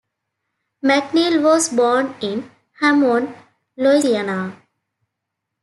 McNeil 0.83 1.43
was 1.43 1.69
born 1.69 2.15
in 2.21 2.49
Hammond, 2.79 3.35
Louisiana. 3.77 4.57